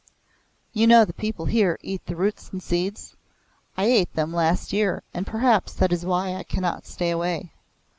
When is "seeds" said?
2.63-3.15